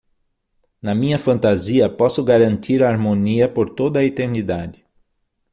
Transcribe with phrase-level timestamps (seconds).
[0.81, 4.83] Na minha fantasia, posso garantir a harmonia por toda a eternidade.